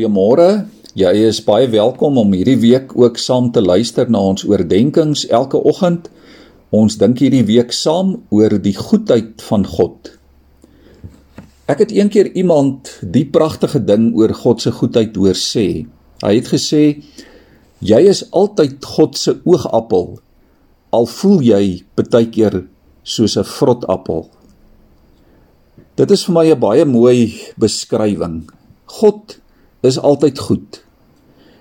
[0.00, 0.64] Goeiemôre.
[0.96, 5.58] Jy is baie welkom om hierdie week ook saam te luister na ons oordeenkings elke
[5.60, 6.06] oggend.
[6.72, 10.08] Ons dink hierdie week saam oor die goedheid van God.
[11.68, 15.84] Ek het eendag iemand die pragtige ding oor God se goedheid hoor sê.
[16.24, 17.04] Hy het gesê:
[17.84, 20.16] "Jy is altyd God se oogappel,
[20.96, 22.64] al voel jy baie keer
[23.04, 24.30] soos 'n vrotappel."
[25.96, 28.48] Dit is vir my 'n baie mooi beskrywing.
[28.86, 29.36] God
[29.80, 30.82] is altyd goed.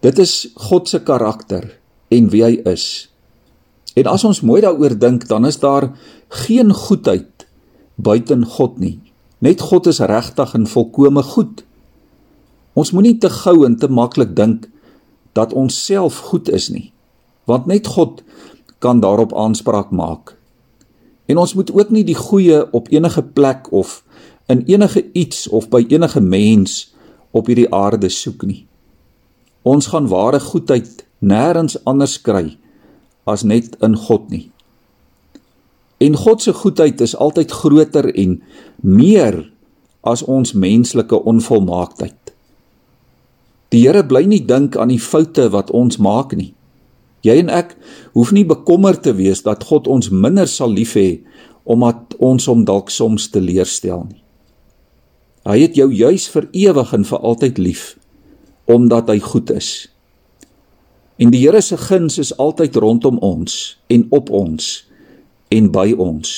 [0.00, 1.78] Dit is God se karakter
[2.08, 3.10] en wie hy is.
[3.94, 5.90] En as ons mooi daaroor dink, dan is daar
[6.28, 7.46] geen goedheid
[7.94, 8.98] buiten God nie.
[9.38, 11.64] Net God is regtig en volkome goed.
[12.72, 14.68] Ons moenie te gou en te maklik dink
[15.36, 16.90] dat ons self goed is nie,
[17.46, 18.22] want net God
[18.82, 20.34] kan daarop aanspraak maak.
[21.30, 24.00] En ons moet ook nie die goeie op enige plek of
[24.50, 26.89] in enige iets of by enige mens
[27.30, 28.64] op hierdie aarde soek nie.
[29.62, 32.56] Ons gaan ware goedheid nêrens anders kry
[33.28, 34.48] as net in God nie.
[36.00, 38.38] En God se goedheid is altyd groter en
[38.80, 39.42] meer
[40.00, 42.16] as ons menslike onvolmaaktheid.
[43.70, 46.54] Die Here bly nie dink aan die foute wat ons maak nie.
[47.22, 47.76] Jy en ek
[48.16, 51.20] hoef nie bekommerd te wees dat God ons minder sal lief hê
[51.68, 54.22] omdat ons hom dalk soms teleurstel nie.
[55.48, 57.86] Hy het jou juis vir ewig en vir altyd lief
[58.70, 59.88] omdat hy goed is.
[61.18, 63.56] En die Here se guns is altyd rondom ons
[63.90, 64.68] en op ons
[65.50, 66.28] en by ons.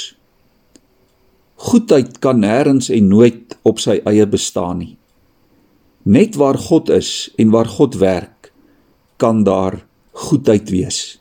[1.68, 4.94] Goedheid kan nêrens en nooit op sy eie bestaan nie.
[6.08, 8.50] Net waar God is en waar God werk,
[9.20, 11.20] kan daar goedheid wees.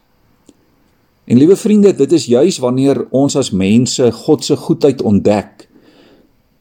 [1.28, 5.68] En liewe vriende, dit is juis wanneer ons as mense God se goedheid ontdek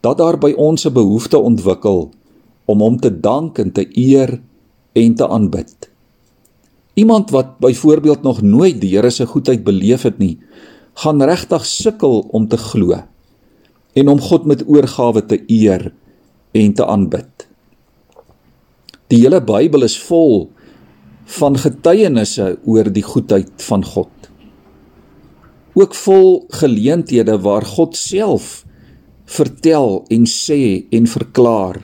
[0.01, 2.11] dat daar by ons 'n behoefte ontwikkel
[2.65, 4.41] om hom te dank en te eer
[4.93, 5.91] en te aanbid.
[6.95, 10.39] Iemand wat byvoorbeeld nog nooit die Here se goedheid beleef het nie,
[10.95, 13.03] gaan regtig sukkel om te glo
[13.93, 15.93] en om God met oorgawe te eer
[16.53, 17.49] en te aanbid.
[19.11, 20.51] Die hele Bybel is vol
[21.25, 24.11] van getuienisse oor die goedheid van God.
[25.75, 28.65] Ook vol geleenthede waar God self
[29.31, 31.79] vertel en sê en verklaar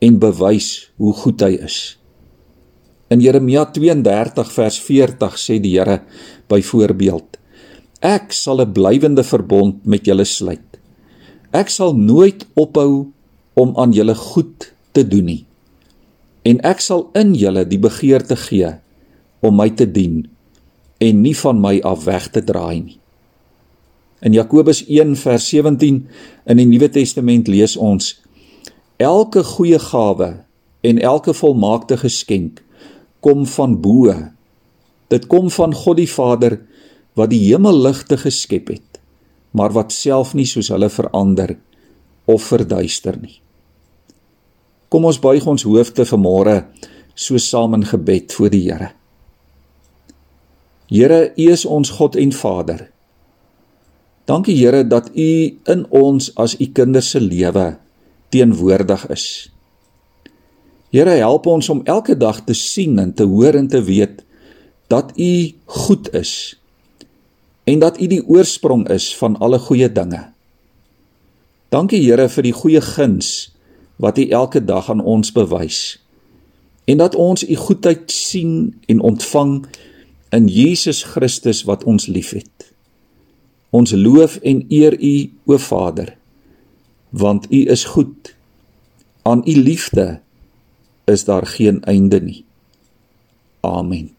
[0.00, 1.98] en bewys hoe goed hy is.
[3.12, 6.00] In Jeremia 32 vers 40 sê die Here
[6.48, 7.36] byvoorbeeld:
[8.00, 10.80] Ek sal 'n blywende verbond met julle sluit.
[11.52, 13.12] Ek sal nooit ophou
[13.56, 15.44] om aan julle goed te doen nie.
[16.44, 18.76] En ek sal in julle die begeerte gee
[19.40, 20.28] om my te dien
[21.00, 22.98] en nie van my af weg te draai nie.
[24.20, 25.98] In Jakobus 1 vers 17
[26.44, 28.16] in die Nuwe Testament lees ons:
[28.98, 30.30] Elke goeie gawe
[30.82, 32.64] en elke volmaakte geskenk
[33.22, 34.14] kom van bo.
[35.08, 36.58] Dit kom van God die Vader
[37.18, 38.98] wat die hemelligte geskep het,
[39.50, 41.56] maar wat self nie soos hulle verander
[42.26, 43.38] of verduister nie.
[44.88, 46.60] Kom ons buig ons hoofde vanmôre
[47.18, 48.92] so saam in gebed voor die Here.
[50.88, 52.88] Here, U is ons God en Vader.
[54.28, 55.30] Dankie Here dat U
[55.72, 57.78] in ons as U kinders se lewe
[58.28, 59.48] teenwoordig is.
[60.92, 64.20] Here help ons om elke dag te sien en te hoor en te weet
[64.92, 65.32] dat U
[65.64, 66.32] goed is
[67.64, 70.26] en dat U die oorsprong is van alle goeie dinge.
[71.72, 73.48] Dankie Here vir die goeie guns
[73.96, 75.96] wat U elke dag aan ons bewys
[76.84, 79.62] en dat ons U goedheid sien en ontvang
[80.36, 82.76] in Jesus Christus wat ons liefhet.
[83.70, 86.16] Ons loof en eer U, o Vader,
[87.10, 88.34] want U is goed.
[89.22, 90.20] Aan U liefde
[91.04, 92.44] is daar geen einde nie.
[93.60, 94.17] Amen.